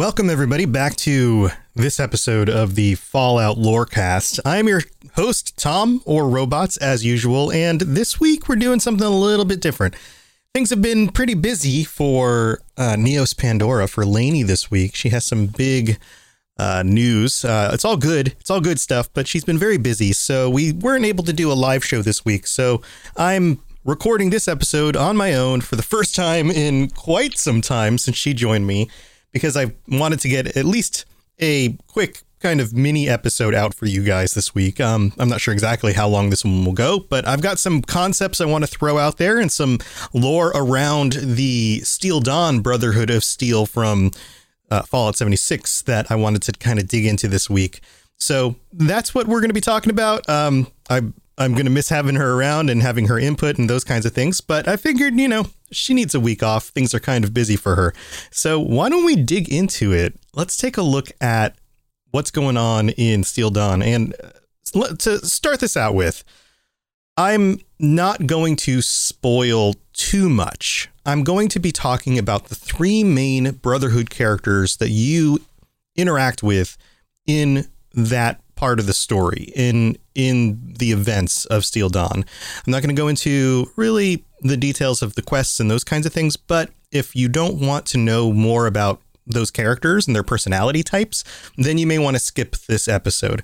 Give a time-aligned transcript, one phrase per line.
[0.00, 4.40] Welcome, everybody, back to this episode of the Fallout Lorecast.
[4.46, 4.80] I'm your
[5.14, 9.60] host, Tom, or Robots, as usual, and this week we're doing something a little bit
[9.60, 9.94] different.
[10.54, 14.94] Things have been pretty busy for uh, Neos Pandora, for Lainey this week.
[14.94, 15.98] She has some big
[16.58, 17.44] uh, news.
[17.44, 18.28] Uh, it's all good.
[18.40, 21.52] It's all good stuff, but she's been very busy, so we weren't able to do
[21.52, 22.46] a live show this week.
[22.46, 22.80] So
[23.18, 27.98] I'm recording this episode on my own for the first time in quite some time
[27.98, 28.88] since she joined me
[29.32, 31.04] because I wanted to get at least
[31.38, 34.80] a quick kind of mini episode out for you guys this week.
[34.80, 37.82] Um, I'm not sure exactly how long this one will go, but I've got some
[37.82, 39.78] concepts I want to throw out there and some
[40.14, 44.10] lore around the Steel Dawn Brotherhood of Steel from
[44.70, 47.80] uh, Fallout 76 that I wanted to kind of dig into this week.
[48.16, 50.28] So that's what we're going to be talking about.
[50.28, 51.02] Um, I
[51.38, 54.12] I'm going to miss having her around and having her input and those kinds of
[54.12, 54.42] things.
[54.42, 56.68] But I figured, you know, she needs a week off.
[56.68, 57.94] Things are kind of busy for her.
[58.30, 60.18] So why don't we dig into it?
[60.34, 61.56] Let's take a look at
[62.10, 63.82] what's going on in Steel Dawn.
[63.82, 64.14] And
[64.74, 66.24] uh, to start this out with,
[67.16, 70.88] I'm not going to spoil too much.
[71.04, 75.40] I'm going to be talking about the three main Brotherhood characters that you
[75.96, 76.78] interact with
[77.26, 82.24] in that part of the story in in the events of Steel Dawn.
[82.66, 86.06] I'm not going to go into really the details of the quests and those kinds
[86.06, 90.22] of things, but if you don't want to know more about those characters and their
[90.22, 91.24] personality types,
[91.56, 93.42] then you may want to skip this episode.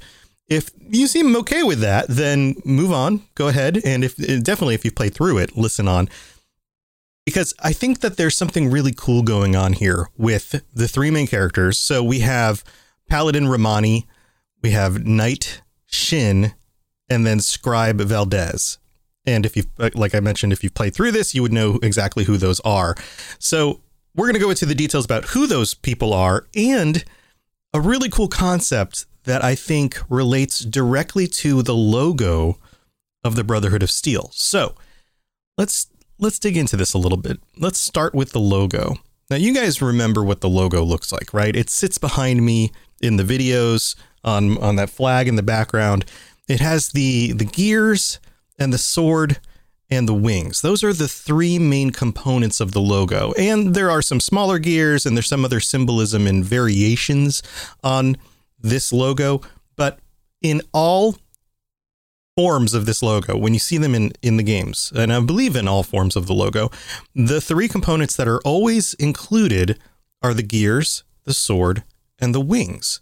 [0.48, 4.84] If you seem okay with that, then move on, go ahead, and if definitely if
[4.84, 6.08] you've played through it, listen on.
[7.24, 11.26] Because I think that there's something really cool going on here with the three main
[11.26, 11.78] characters.
[11.78, 12.62] So we have
[13.08, 14.04] Paladin Rahmani,
[14.62, 16.54] we have Knight Shin,
[17.10, 18.78] and then Scribe Valdez.
[19.26, 21.78] And if you, uh, like I mentioned, if you've played through this, you would know
[21.82, 22.94] exactly who those are.
[23.38, 23.80] So
[24.14, 27.04] we're going to go into the details about who those people are and
[27.74, 32.58] a really cool concept that I think relates directly to the logo
[33.24, 34.30] of the Brotherhood of Steel.
[34.32, 34.74] So
[35.58, 35.88] let's
[36.18, 37.40] let's dig into this a little bit.
[37.58, 38.96] Let's start with the logo.
[39.28, 41.54] Now you guys remember what the logo looks like, right?
[41.54, 42.70] It sits behind me
[43.02, 46.04] in the videos on on that flag in the background.
[46.48, 48.20] It has the the gears
[48.58, 49.38] and the sword
[49.88, 50.62] and the wings.
[50.62, 53.32] Those are the three main components of the logo.
[53.38, 57.42] And there are some smaller gears and there's some other symbolism and variations
[57.84, 58.16] on
[58.58, 59.42] this logo,
[59.76, 60.00] but
[60.42, 61.16] in all
[62.36, 65.56] forms of this logo, when you see them in, in the games, and I believe
[65.56, 66.70] in all forms of the logo,
[67.14, 69.78] the three components that are always included
[70.22, 71.82] are the gears, the sword,
[72.18, 73.00] and the wings.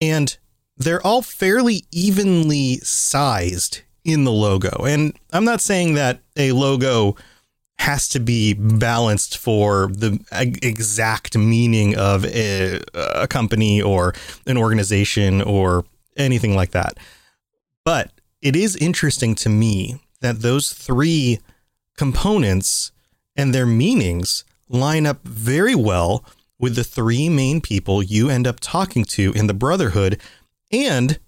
[0.00, 0.36] And
[0.76, 4.84] they're all fairly evenly sized in the logo.
[4.86, 7.16] And I'm not saying that a logo
[7.78, 10.18] has to be balanced for the
[10.62, 14.14] exact meaning of a, a, company or
[14.46, 15.84] an organization or
[16.16, 16.96] anything like that.
[17.84, 21.40] But it is interesting to me that those three
[21.98, 22.92] components
[23.36, 26.24] and their meanings line up very well
[26.58, 30.18] with the three main people you end up talking to in the Brotherhood
[30.72, 31.18] and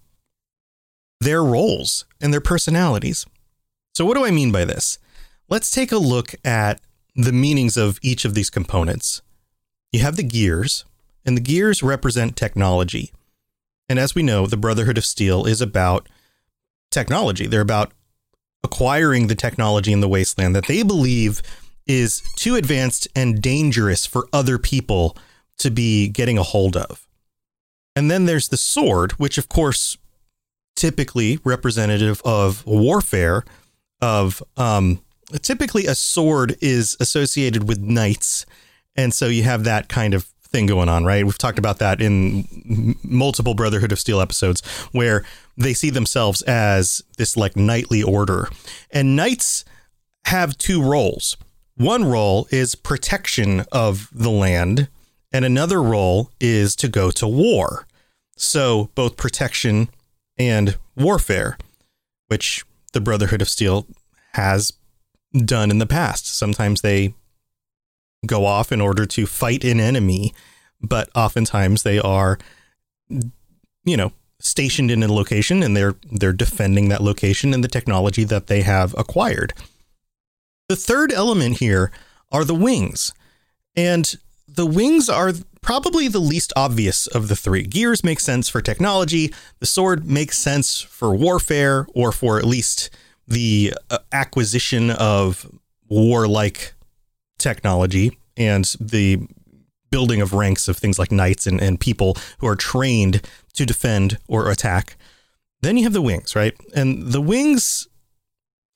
[1.19, 3.25] their roles and their personalities.
[3.93, 4.99] So, what do I mean by this?
[5.49, 6.79] Let's take a look at
[7.15, 9.21] the meanings of each of these components.
[9.91, 10.85] You have the gears,
[11.25, 13.11] and the gears represent technology.
[13.89, 16.07] And as we know, the Brotherhood of Steel is about
[16.91, 17.47] technology.
[17.47, 17.91] They're about
[18.63, 21.41] acquiring the technology in the wasteland that they believe
[21.87, 25.17] is too advanced and dangerous for other people
[25.57, 27.07] to be getting a hold of.
[27.95, 29.97] And then there's the sword, which of course
[30.79, 33.43] typically representative of warfare
[34.01, 35.01] of um,
[35.41, 38.45] typically a sword is associated with knights.
[38.95, 41.23] And so you have that kind of thing going on right?
[41.23, 45.23] We've talked about that in multiple brotherhood of steel episodes where
[45.57, 48.49] they see themselves as this like knightly order.
[48.89, 49.65] And knights
[50.25, 51.35] have two roles.
[51.75, 54.87] One role is protection of the land
[55.31, 57.85] and another role is to go to war.
[58.37, 59.89] So both protection
[60.39, 61.57] and warfare,
[62.27, 63.85] which the Brotherhood of Steel
[64.33, 64.73] has
[65.45, 66.25] done in the past.
[66.25, 67.13] Sometimes they
[68.25, 70.33] go off in order to fight an enemy
[70.81, 72.37] but oftentimes they are,
[73.09, 78.23] you know, stationed in a location and they're they're defending that location and the technology
[78.23, 79.53] that they have acquired.
[80.69, 81.91] The third element here
[82.31, 83.13] are the wings.
[83.75, 84.15] And
[84.47, 87.63] the wings are probably the least obvious of the three.
[87.63, 92.89] Gears make sense for technology, the sword makes sense for warfare or for at least
[93.27, 95.49] the uh, acquisition of
[95.87, 96.73] warlike
[97.37, 99.27] technology and the
[99.91, 103.21] building of ranks of things like knights and, and people who are trained
[103.53, 104.97] to defend or attack.
[105.61, 106.53] Then you have the wings, right?
[106.75, 107.87] And the wings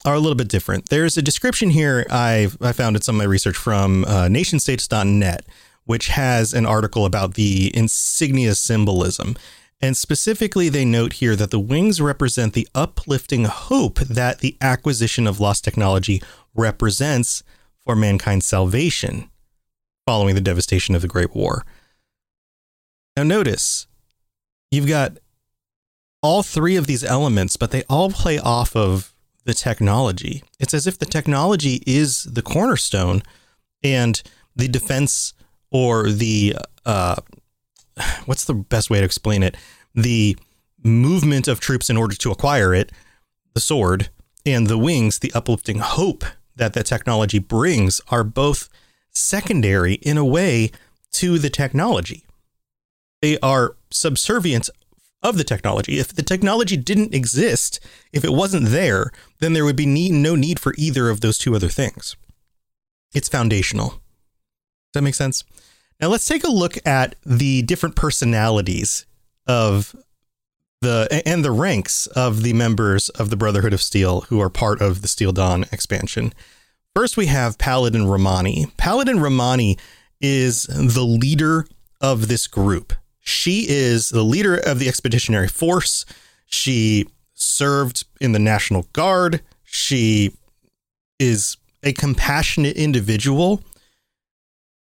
[0.04, 0.90] are a little bit different.
[0.90, 5.46] There's a description here I I found in some of my research from uh, nationstates.net,
[5.84, 9.36] which has an article about the insignia symbolism.
[9.80, 15.26] And specifically, they note here that the wings represent the uplifting hope that the acquisition
[15.26, 16.22] of lost technology
[16.54, 17.42] represents
[17.84, 19.28] for mankind's salvation
[20.06, 21.64] following the devastation of the Great War.
[23.16, 23.86] Now, notice
[24.70, 25.18] you've got
[26.22, 29.14] all three of these elements, but they all play off of
[29.44, 30.42] the technology.
[30.58, 33.22] It's as if the technology is the cornerstone
[33.82, 34.22] and
[34.56, 35.34] the defense
[35.74, 36.56] or the,
[36.86, 37.16] uh,
[38.24, 39.56] what's the best way to explain it?
[39.94, 40.38] The
[40.82, 42.92] movement of troops in order to acquire it,
[43.54, 44.08] the sword,
[44.46, 46.24] and the wings, the uplifting hope
[46.56, 48.68] that the technology brings, are both
[49.10, 50.70] secondary in a way
[51.12, 52.24] to the technology.
[53.20, 54.70] They are subservient
[55.22, 55.98] of the technology.
[55.98, 57.80] If the technology didn't exist,
[58.12, 59.10] if it wasn't there,
[59.40, 62.14] then there would be need, no need for either of those two other things.
[63.14, 63.88] It's foundational.
[63.88, 65.42] Does that make sense?
[66.00, 69.06] Now let's take a look at the different personalities
[69.46, 69.94] of
[70.80, 74.80] the and the ranks of the members of the Brotherhood of Steel who are part
[74.82, 76.32] of the Steel Dawn expansion.
[76.94, 78.76] First, we have Paladin Rahmani.
[78.76, 79.78] Paladin Rahmani
[80.20, 81.66] is the leader
[82.00, 82.92] of this group.
[83.18, 86.04] She is the leader of the expeditionary force.
[86.46, 89.40] She served in the National Guard.
[89.64, 90.32] She
[91.18, 93.62] is a compassionate individual.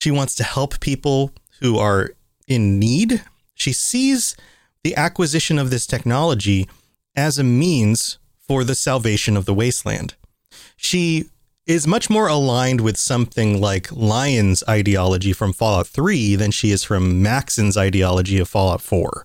[0.05, 1.31] She wants to help people
[1.61, 2.11] who are
[2.47, 3.25] in need.
[3.55, 4.37] She sees
[4.83, 6.69] the acquisition of this technology
[7.17, 10.15] as a means for the salvation of the wasteland.
[10.77, 11.31] She
[11.65, 16.85] is much more aligned with something like Lyons' ideology from Fallout 3 than she is
[16.85, 19.25] from Maxon's ideology of Fallout 4.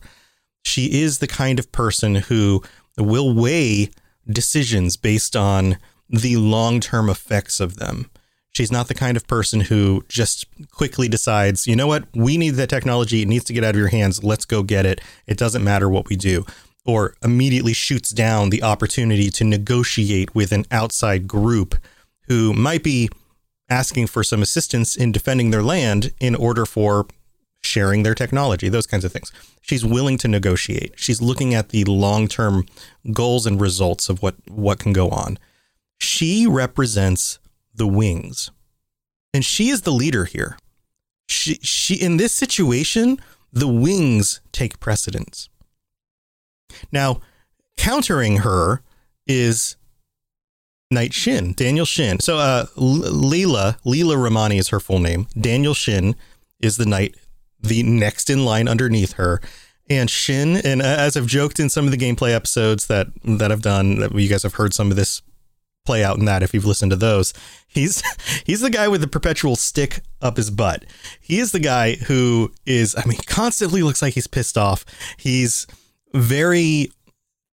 [0.64, 2.64] She is the kind of person who
[2.98, 3.90] will weigh
[4.26, 5.78] decisions based on
[6.10, 8.10] the long term effects of them.
[8.52, 12.52] She's not the kind of person who just quickly decides, you know what, we need
[12.52, 13.22] that technology.
[13.22, 14.24] It needs to get out of your hands.
[14.24, 15.02] Let's go get it.
[15.28, 16.46] It doesn't matter what we do.
[16.86, 21.76] Or immediately shoots down the opportunity to negotiate with an outside group
[22.28, 23.10] who might be
[23.70, 27.06] asking for some assistance in defending their land in order for
[27.62, 29.32] sharing their technology, those kinds of things.
[29.62, 30.94] She's willing to negotiate.
[30.96, 32.66] She's looking at the long-term
[33.14, 35.38] goals and results of what what can go on.
[36.00, 37.38] She represents
[37.80, 38.52] the wings.
[39.34, 40.58] And she is the leader here.
[41.28, 43.20] She she in this situation,
[43.52, 45.50] the wings take precedence.
[46.92, 47.22] Now,
[47.78, 48.82] countering her
[49.26, 49.76] is
[50.92, 52.20] Knight Shin, Daniel Shin.
[52.20, 55.28] So uh, Leila, Leila Rahmani is her full name.
[55.40, 56.16] Daniel Shin
[56.60, 57.16] is the knight,
[57.60, 59.40] the next in line underneath her.
[59.88, 63.62] And Shin, and as I've joked in some of the gameplay episodes that that I've
[63.62, 65.22] done, that you guys have heard some of this
[65.86, 67.34] play out in that if you've listened to those.
[67.68, 68.04] He's
[68.46, 70.86] he's the guy with the perpetual stick up his butt.
[71.20, 74.86] He is the guy who is, I mean, constantly looks like he's pissed off.
[75.18, 75.68] He's
[76.14, 76.92] very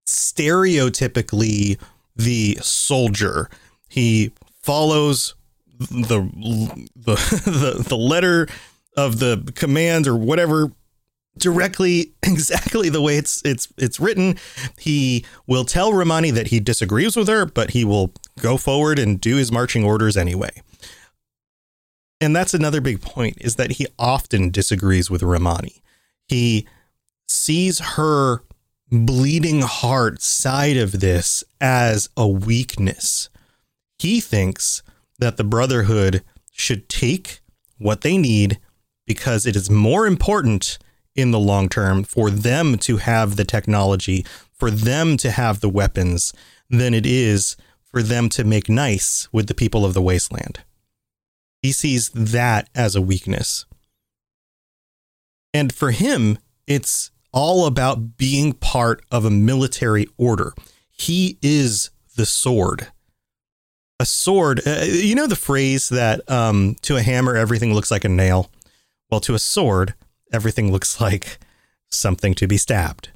[0.06, 1.80] stereotypically
[2.16, 3.48] the soldier.
[3.88, 5.34] He follows
[5.78, 6.20] the
[6.96, 7.14] the
[7.44, 8.48] the, the letter
[8.96, 10.72] of the command or whatever
[11.38, 14.36] directly exactly the way it's it's it's written.
[14.78, 19.20] He will tell Rahmani that he disagrees with her, but he will go forward and
[19.20, 20.62] do his marching orders anyway.
[22.20, 25.82] And that's another big point is that he often disagrees with Rahmani.
[26.28, 26.66] He
[27.28, 28.42] sees her
[28.90, 33.28] bleeding heart side of this as a weakness.
[33.98, 34.82] He thinks
[35.18, 37.40] that the Brotherhood should take
[37.78, 38.58] what they need
[39.06, 40.78] because it is more important
[41.14, 45.68] in the long term for them to have the technology, for them to have the
[45.68, 46.32] weapons,
[46.68, 50.60] than it is for them to make nice with the people of the wasteland.
[51.62, 53.64] He sees that as a weakness.
[55.52, 60.52] And for him, it's all about being part of a military order.
[60.90, 62.88] He is the sword.
[64.00, 68.04] A sword, uh, you know the phrase that um, to a hammer, everything looks like
[68.04, 68.50] a nail?
[69.10, 69.94] Well, to a sword,
[70.34, 71.38] everything looks like
[71.90, 73.10] something to be stabbed,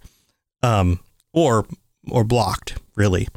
[0.63, 1.01] um,
[1.33, 1.67] or
[2.11, 2.79] or blocked.
[2.95, 3.29] Really,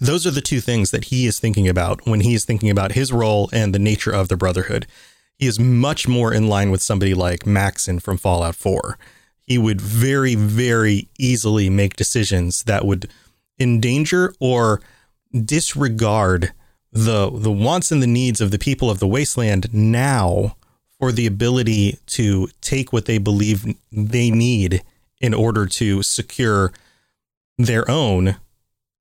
[0.00, 2.92] those are the two things that he is thinking about when he is thinking about
[2.92, 4.86] his role and the nature of the Brotherhood.
[5.36, 8.98] He is much more in line with somebody like Maxon from Fallout 4.
[9.40, 13.10] He would very, very easily make decisions that would
[13.58, 14.80] endanger or
[15.44, 16.52] disregard
[16.92, 20.56] the the wants and the needs of the people of the wasteland now
[21.00, 24.82] for the ability to take what they believe they need
[25.18, 26.72] in order to secure
[27.56, 28.36] their own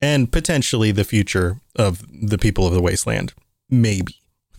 [0.01, 3.33] and potentially the future of the people of the wasteland.
[3.69, 4.15] Maybe,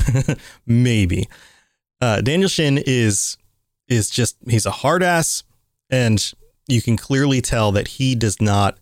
[0.67, 1.29] maybe.
[2.01, 3.39] Uh, Daniel Shin is
[3.89, 5.43] is just he's a hard ass,
[5.89, 6.33] and
[6.69, 8.79] you can clearly tell that he does not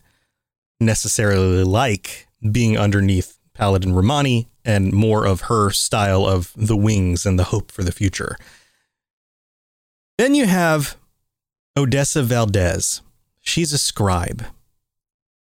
[0.81, 7.37] necessarily like being underneath Paladin Rahmani and more of her style of the wings and
[7.37, 8.37] the hope for the future.
[10.17, 10.95] Then you have
[11.75, 13.01] Odessa Valdez.
[13.41, 14.45] She's a scribe.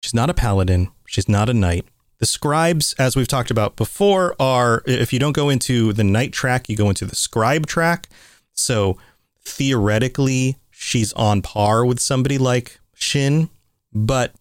[0.01, 0.87] She's not a paladin.
[1.05, 1.85] She's not a knight.
[2.19, 6.31] The scribes, as we've talked about before, are if you don't go into the knight
[6.31, 8.07] track, you go into the scribe track.
[8.53, 8.97] So
[9.41, 13.49] theoretically, she's on par with somebody like Shin,
[13.93, 14.33] but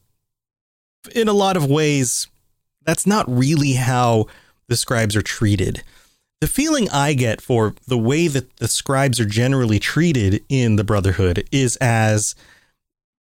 [1.17, 2.29] in a lot of ways,
[2.87, 4.27] that's not really how
[4.69, 5.83] the scribes are treated.
[6.41, 10.85] The feeling I get for the way that the scribes are generally treated in the
[10.85, 12.35] Brotherhood is as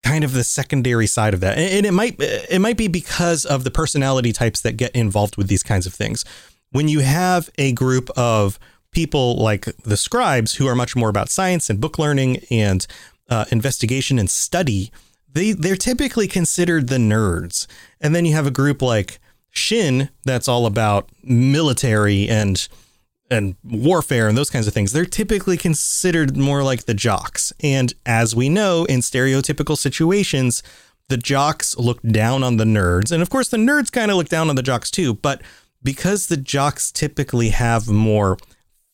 [0.03, 1.57] kind of the secondary side of that.
[1.57, 5.47] And it might it might be because of the personality types that get involved with
[5.47, 6.23] these kinds of things.
[6.71, 8.59] When you have a group of
[8.91, 12.85] people like the scribes who are much more about science and book learning and
[13.29, 14.91] uh, investigation and study,
[15.31, 17.65] they they're typically considered the nerds.
[17.99, 19.19] And then you have a group like
[19.55, 22.67] Shin that's all about military and
[23.31, 24.91] and warfare and those kinds of things.
[24.91, 27.51] They're typically considered more like the jocks.
[27.61, 30.61] And as we know, in stereotypical situations,
[31.09, 33.11] the jocks look down on the nerds.
[33.11, 35.15] And of course, the nerds kind of look down on the jocks too.
[35.15, 35.41] But
[35.83, 38.37] because the jocks typically have more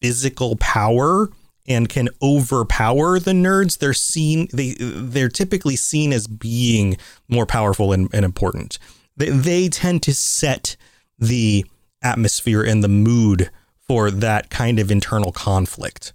[0.01, 1.29] physical power
[1.67, 7.93] and can overpower the nerds, they're seen they they're typically seen as being more powerful
[7.93, 8.79] and, and important.
[9.21, 10.75] They, they tend to set
[11.19, 11.63] the
[12.01, 13.51] atmosphere and the mood
[13.87, 16.11] for that kind of internal conflict.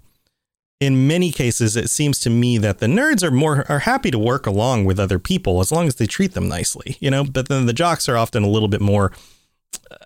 [0.81, 4.19] In many cases, it seems to me that the nerds are more are happy to
[4.19, 7.23] work along with other people as long as they treat them nicely, you know.
[7.23, 9.13] But then the jocks are often a little bit more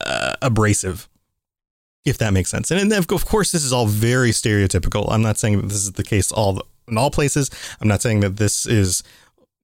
[0.02, 1.08] uh, abrasive,
[2.04, 2.70] if that makes sense.
[2.70, 5.10] And, and of course, this is all very stereotypical.
[5.10, 7.50] I'm not saying that this is the case all in all places.
[7.80, 9.02] I'm not saying that this is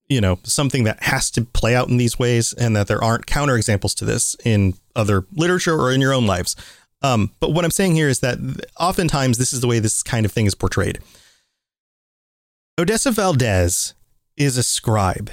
[0.08, 3.26] you know something that has to play out in these ways and that there aren't
[3.26, 6.56] counterexamples to this in other literature or in your own lives.
[7.02, 8.38] Um, but what i'm saying here is that
[8.80, 10.98] oftentimes this is the way this kind of thing is portrayed.
[12.78, 13.94] Odessa valdez
[14.36, 15.30] is a scribe.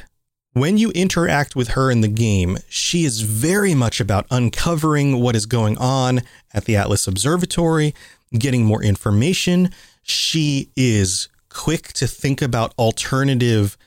[0.54, 5.36] When you interact with her in the game she is very much about uncovering what
[5.36, 6.22] is going on
[6.54, 7.94] at the atlas observatory
[8.38, 9.70] getting more information.
[10.02, 13.78] She is quick to think about alternative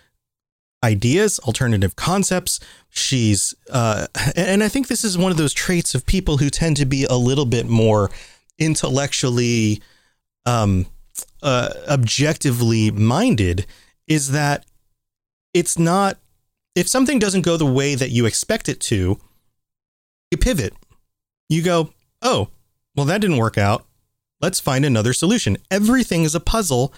[0.86, 2.60] ideas, alternative concepts.
[2.90, 6.76] She's, uh, and I think this is one of those traits of people who tend
[6.78, 8.10] to be a little bit more
[8.58, 9.82] intellectually,
[10.46, 10.86] um,
[11.42, 13.66] uh, objectively minded,
[14.06, 14.64] is that
[15.52, 16.18] it's not,
[16.74, 19.18] if something doesn't go the way that you expect it to,
[20.30, 20.72] you pivot.
[21.48, 21.90] You go,
[22.22, 22.48] oh,
[22.94, 23.84] well, that didn't work out.
[24.40, 25.56] Let's find another solution.
[25.70, 26.92] Everything is a puzzle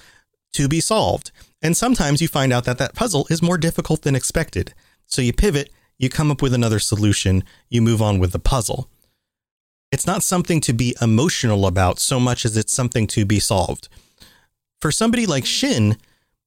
[0.53, 1.31] to be solved.
[1.63, 4.75] And sometimes you find out that that puzzle is more difficult than expected.
[5.07, 8.89] So you pivot, you come up with another solution, you move on with the puzzle.
[9.91, 13.89] It's not something to be emotional about so much as it's something to be solved.
[14.81, 15.97] For somebody like Shin,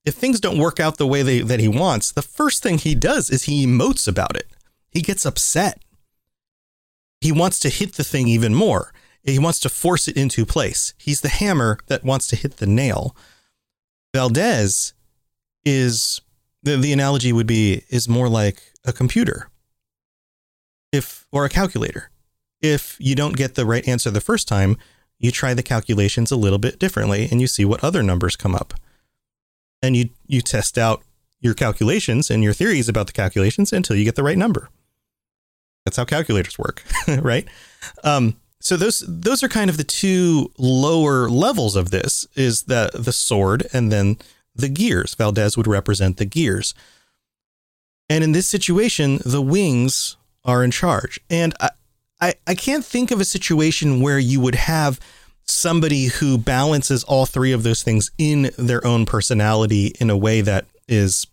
[0.06, 2.96] if things don't work out the way they, that he wants, the first thing he
[2.96, 4.48] does is he emotes about it.
[4.90, 5.82] He gets upset.
[7.20, 8.94] He wants to hit the thing even more.
[9.24, 10.94] He wants to force it into place.
[10.98, 13.16] He's the hammer that wants to hit the nail.
[14.14, 14.94] Valdez
[15.66, 16.22] is
[16.64, 19.50] the, the analogy would be is more like a computer.
[20.92, 22.10] If or a calculator.
[22.62, 24.78] If you don't get the right answer the first time
[25.22, 28.56] you try the calculations a little bit differently and you see what other numbers come
[28.56, 28.74] up.
[29.82, 31.04] And you you test out
[31.40, 34.70] your calculations and your theories about the calculations until you get the right number.
[35.86, 36.84] That's how calculators work
[37.22, 37.48] right?
[38.04, 42.92] Um, so those those are kind of the two lower levels of this is the
[42.94, 44.18] the sword and then
[44.56, 45.16] the gears.
[45.16, 46.74] Valdez would represent the gears.
[48.10, 51.20] And in this situation, the wings are in charge.
[51.30, 51.70] And I,
[52.20, 55.00] I, I can't think of a situation where you would have
[55.46, 60.42] somebody who balances all three of those things in their own personality in a way
[60.42, 61.26] that is,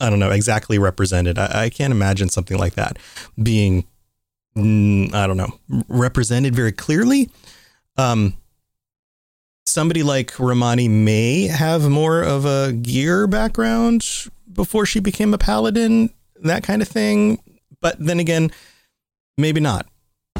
[0.00, 1.38] I don't know, exactly represented.
[1.38, 2.98] I, I can't imagine something like that
[3.42, 3.84] being,
[4.56, 5.58] I don't know,
[5.88, 7.30] represented very clearly.
[7.96, 8.34] Um,
[9.66, 16.10] somebody like Rahmani may have more of a gear background before she became a paladin,
[16.42, 17.40] that kind of thing.
[17.80, 18.50] But then again,
[19.36, 19.86] maybe not.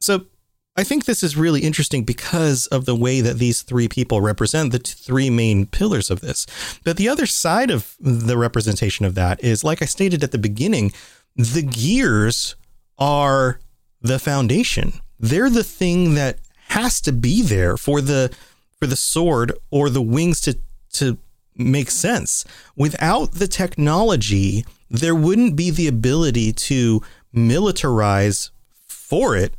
[0.00, 0.26] So
[0.76, 4.70] I think this is really interesting because of the way that these three people represent
[4.70, 6.46] the three main pillars of this.
[6.84, 10.38] But the other side of the representation of that is, like I stated at the
[10.38, 10.92] beginning,
[11.34, 12.54] the gears
[12.96, 13.58] are
[14.00, 15.00] the foundation.
[15.18, 16.38] They're the thing that
[16.68, 18.32] has to be there for the
[18.78, 20.58] for the sword or the wings to
[20.92, 21.18] to
[21.56, 22.44] make sense.
[22.76, 27.02] Without the technology, there wouldn't be the ability to
[27.34, 28.50] militarize
[28.86, 29.54] for it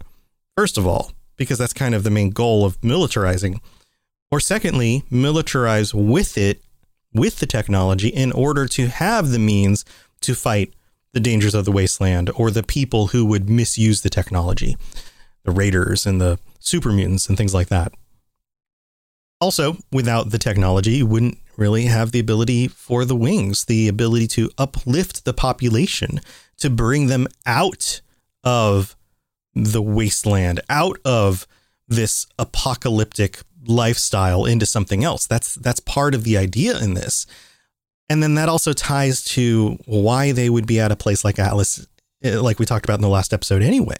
[0.59, 3.61] First of all, because that's kind of the main goal of militarizing.
[4.29, 6.61] Or secondly, militarize with it,
[7.13, 9.85] with the technology, in order to have the means
[10.19, 10.73] to fight
[11.13, 14.75] the dangers of the wasteland or the people who would misuse the technology,
[15.45, 17.93] the raiders and the super mutants and things like that.
[19.39, 24.27] Also, without the technology, you wouldn't really have the ability for the wings, the ability
[24.27, 26.19] to uplift the population,
[26.57, 28.01] to bring them out
[28.43, 28.97] of
[29.53, 31.47] the wasteland, out of
[31.87, 35.27] this apocalyptic lifestyle into something else.
[35.27, 37.25] That's that's part of the idea in this.
[38.09, 41.85] And then that also ties to why they would be at a place like Atlas,
[42.23, 43.99] eh, like we talked about in the last episode anyway.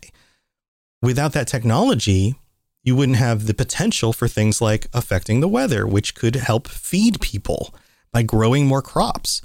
[1.01, 2.35] Without that technology,
[2.83, 7.21] you wouldn't have the potential for things like affecting the weather, which could help feed
[7.21, 7.73] people
[8.11, 9.41] by growing more crops.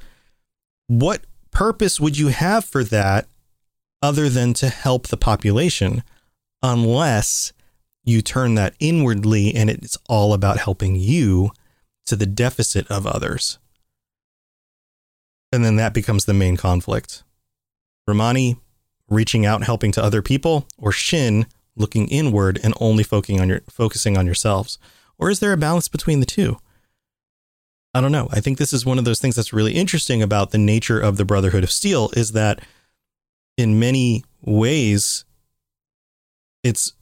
[0.86, 3.28] What purpose would you have for that
[4.02, 6.02] other than to help the population
[6.62, 7.52] unless
[8.04, 11.50] you turn that inwardly and it's all about helping you
[12.07, 13.59] to the deficit of others.
[15.52, 17.22] And then that becomes the main conflict.
[18.09, 18.59] Rahmani
[19.09, 23.61] reaching out helping to other people or Shin looking inward and only focusing on your
[23.68, 24.78] focusing on yourselves
[25.18, 26.59] or is there a balance between the two?
[27.94, 28.28] I don't know.
[28.33, 31.16] I think this is one of those things that's really interesting about the nature of
[31.16, 32.61] the Brotherhood of Steel is that
[33.56, 35.24] in many ways
[36.62, 36.92] it's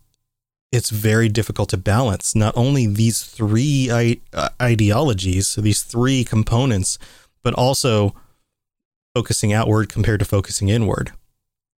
[0.70, 6.98] it's very difficult to balance not only these three I- uh, ideologies these three components
[7.42, 8.14] but also
[9.14, 11.12] focusing outward compared to focusing inward.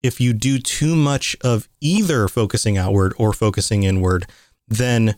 [0.02, 4.26] If you do too much of either focusing outward or focusing inward
[4.68, 5.16] then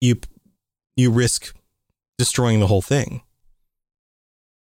[0.00, 0.20] you
[0.96, 1.54] you risk
[2.18, 3.22] destroying the whole thing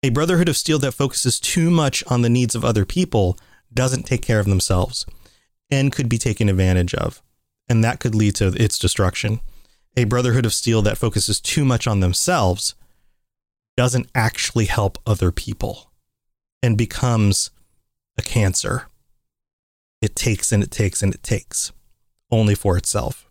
[0.04, 3.38] a brotherhood of steel that focuses too much on the needs of other people
[3.74, 5.06] doesn't take care of themselves
[5.70, 7.22] and could be taken advantage of.
[7.68, 9.40] And that could lead to its destruction.
[9.98, 12.76] A brotherhood of steel that focuses too much on themselves
[13.76, 15.92] doesn't actually help other people
[16.64, 17.50] and becomes
[18.18, 18.88] a cancer.
[20.02, 21.72] It takes and it takes and it takes
[22.32, 23.28] only for itself.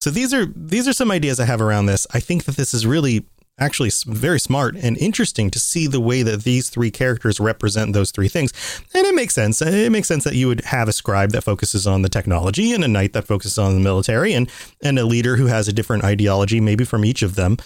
[0.00, 2.06] So these are these are some ideas I have around this.
[2.12, 3.24] I think that this is really
[3.58, 8.10] actually very smart and interesting to see the way that these three characters represent those
[8.10, 8.52] three things.
[8.94, 9.62] And it makes sense.
[9.62, 12.84] It makes sense that you would have a scribe that focuses on the technology and
[12.84, 14.50] a knight that focuses on the military and
[14.82, 17.56] and a leader who has a different ideology maybe from each of them.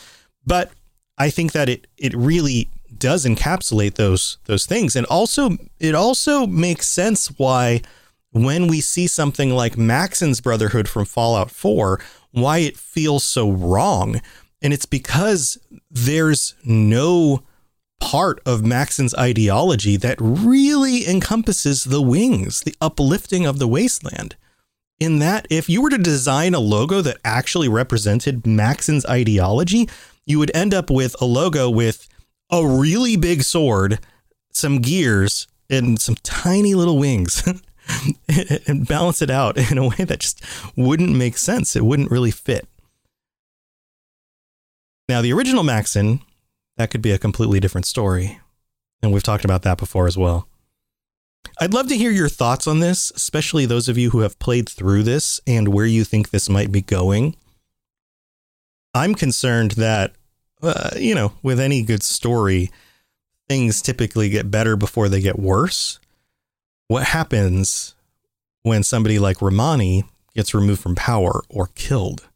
[0.47, 0.71] But
[1.17, 6.47] I think that it it really does encapsulate those those things and also it also
[6.47, 7.81] makes sense why
[8.31, 12.01] when we see something like Maxon's Brotherhood from Fallout 4
[12.33, 14.21] why it feels so wrong
[14.63, 15.59] and it's because
[15.91, 17.43] there's no
[18.01, 24.37] part of Maxon's ideology that really encompasses the wings, the uplifting of the wasteland.
[25.01, 29.89] In that, if you were to design a logo that actually represented Maxon's ideology,
[30.27, 32.09] you would end up with a logo with
[32.51, 34.01] a really big sword,
[34.53, 37.47] some gears, and some tiny little wings.
[38.67, 40.43] and balance it out in a way that just
[40.77, 41.75] wouldn't make sense.
[41.75, 42.69] It wouldn't really fit.
[45.09, 46.21] Now, the original Maxon,
[46.77, 48.41] that could be a completely different story.
[49.03, 50.49] And we've talked about that before as well.
[51.61, 54.69] I'd love to hear your thoughts on this, especially those of you who have played
[54.69, 57.37] through this and where you think this might be going.
[58.95, 60.15] I'm concerned that,
[60.63, 62.71] uh, you know, with any good story,
[63.49, 65.99] things typically get better before they get worse.
[66.89, 67.95] What happens
[68.63, 72.29] when somebody like Rahmani gets removed from power or killed?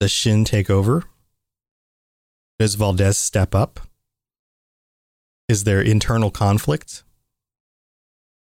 [0.00, 1.04] Does Shin take over?
[2.58, 3.80] Does Valdez step up?
[5.48, 7.02] Is there internal conflict?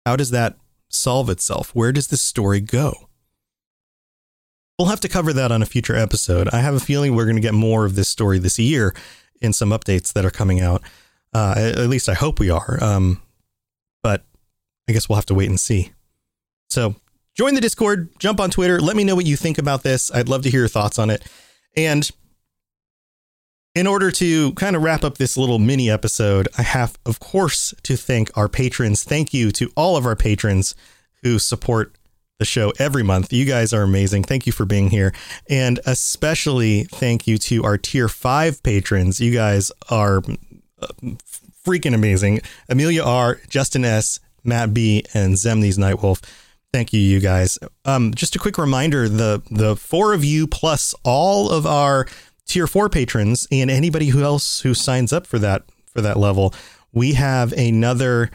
[0.04, 0.56] How does that
[0.88, 1.74] solve itself?
[1.74, 3.08] Where does this story go?
[4.78, 6.48] We'll have to cover that on a future episode.
[6.52, 8.94] I have a feeling we're going to get more of this story this year
[9.40, 10.82] in some updates that are coming out.
[11.32, 12.78] Uh, at least I hope we are.
[12.82, 13.20] Um,
[14.02, 14.24] but
[14.88, 15.92] I guess we'll have to wait and see.
[16.70, 16.94] So
[17.34, 20.12] join the Discord, jump on Twitter, let me know what you think about this.
[20.12, 21.24] I'd love to hear your thoughts on it.
[21.76, 22.08] And
[23.74, 27.74] in order to kind of wrap up this little mini episode, I have, of course,
[27.84, 29.04] to thank our patrons.
[29.04, 30.74] Thank you to all of our patrons
[31.22, 31.94] who support
[32.38, 33.32] the show every month.
[33.32, 34.24] You guys are amazing.
[34.24, 35.12] Thank you for being here.
[35.48, 39.20] And especially thank you to our tier five patrons.
[39.20, 40.22] You guys are
[40.80, 40.86] uh,
[41.66, 42.40] freaking amazing.
[42.68, 46.22] Amelia R., Justin S., Matt B., and Zemni's Nightwolf.
[46.72, 47.58] Thank you, you guys.
[47.84, 52.06] Um, just a quick reminder: the the four of you plus all of our
[52.48, 56.52] tier four patrons and anybody who else who signs up for that for that level,
[56.92, 58.30] we have another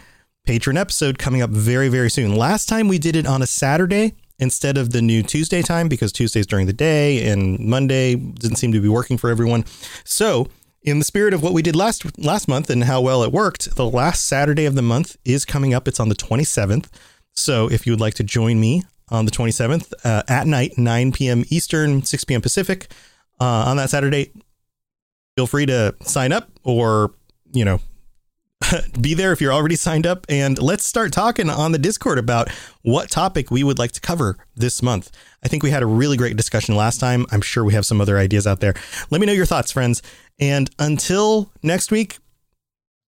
[0.45, 2.35] patron episode coming up very very soon.
[2.35, 6.11] Last time we did it on a Saturday instead of the new Tuesday time because
[6.11, 9.65] Tuesday's during the day and Monday didn't seem to be working for everyone.
[10.03, 10.47] So,
[10.81, 13.75] in the spirit of what we did last last month and how well it worked,
[13.75, 15.87] the last Saturday of the month is coming up.
[15.87, 16.87] It's on the 27th.
[17.33, 21.11] So, if you would like to join me on the 27th uh, at night, 9
[21.13, 21.43] p.m.
[21.49, 22.41] Eastern, 6 p.m.
[22.41, 22.91] Pacific,
[23.43, 24.31] uh, on that Saturday,
[25.35, 27.13] feel free to sign up or,
[27.51, 27.79] you know,
[29.01, 30.25] be there if you're already signed up.
[30.29, 32.49] And let's start talking on the Discord about
[32.83, 35.11] what topic we would like to cover this month.
[35.43, 37.25] I think we had a really great discussion last time.
[37.31, 38.75] I'm sure we have some other ideas out there.
[39.09, 40.01] Let me know your thoughts, friends.
[40.39, 42.19] And until next week,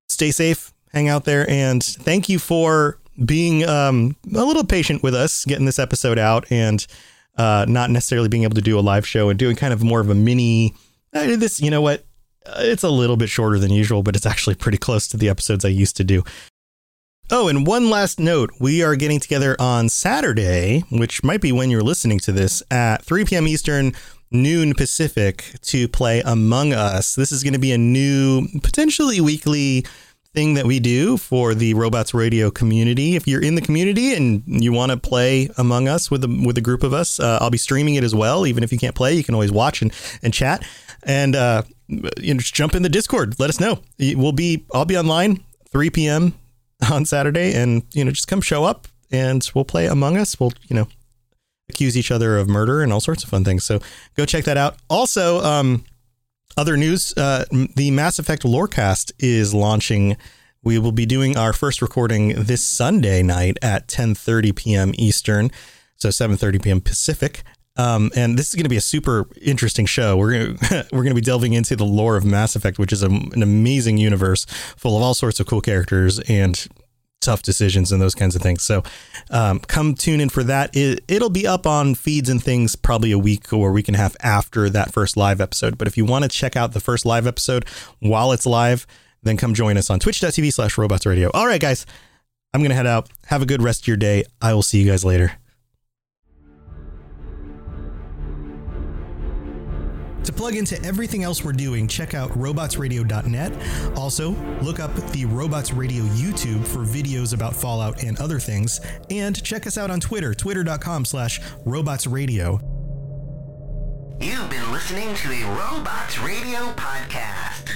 [0.10, 5.16] stay safe, hang out there, and thank you for being um, a little patient with
[5.16, 6.86] us getting this episode out and
[7.38, 10.00] uh, not necessarily being able to do a live show and doing kind of more
[10.00, 10.74] of a mini.
[11.14, 12.06] Uh, this, you know what?
[12.46, 15.30] Uh, it's a little bit shorter than usual, but it's actually pretty close to the
[15.30, 16.24] episodes I used to do.
[17.32, 18.52] Oh, and one last note.
[18.60, 23.04] We are getting together on Saturday, which might be when you're listening to this, at
[23.04, 23.48] 3 p.m.
[23.48, 23.94] Eastern,
[24.30, 27.16] noon Pacific, to play Among Us.
[27.16, 29.86] This is going to be a new, potentially weekly
[30.36, 33.16] thing that we do for the Robots Radio community.
[33.16, 36.58] If you're in the community and you want to play Among Us with a, with
[36.58, 38.46] a group of us, uh, I'll be streaming it as well.
[38.46, 40.68] Even if you can't play, you can always watch and, and chat.
[41.04, 43.40] And uh, you know, just jump in the Discord.
[43.40, 43.80] Let us know.
[43.98, 46.34] We'll be I'll be online 3 p.m.
[46.92, 50.38] on Saturday, and you know, just come show up and we'll play Among Us.
[50.40, 50.88] We'll you know
[51.70, 53.64] accuse each other of murder and all sorts of fun things.
[53.64, 53.80] So
[54.18, 54.76] go check that out.
[54.90, 55.86] Also, um,
[56.58, 60.18] other news: uh, the Mass Effect Lorecast is launching.
[60.64, 64.92] We will be doing our first recording this Sunday night at 10:30 p.m.
[64.98, 65.52] Eastern,
[65.96, 66.82] so 7:30 p.m.
[66.82, 67.44] Pacific.
[67.78, 70.16] Um, and this is going to be a super interesting show.
[70.16, 72.94] We're going to, we're going to be delving into the lore of Mass Effect, which
[72.94, 74.46] is a, an amazing universe
[74.78, 76.68] full of all sorts of cool characters and
[77.26, 78.64] tough decisions and those kinds of things.
[78.64, 78.84] So
[79.30, 80.76] um, come tune in for that.
[80.76, 83.96] It, it'll be up on feeds and things probably a week or a week and
[83.96, 85.78] a half after that first live episode.
[85.78, 87.66] But if you want to check out the first live episode
[88.00, 88.88] while it's live,
[89.24, 91.30] then come join us on twitch.tv slash robots radio.
[91.34, 91.86] All right, guys,
[92.54, 93.10] I'm going to head out.
[93.26, 94.24] Have a good rest of your day.
[94.42, 95.34] I will see you guys later.
[100.26, 103.98] To plug into everything else we're doing, check out robotsradio.net.
[103.98, 108.82] Also, look up the Robots Radio YouTube for videos about Fallout and other things.
[109.12, 112.60] And check us out on Twitter, twitter.com slash robotsradio.
[114.20, 117.70] You've been listening to a Robots Radio podcast.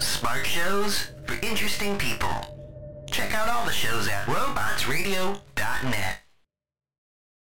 [0.00, 2.30] Smart shows for interesting people.
[3.10, 6.19] Check out all the shows at robotsradio.net.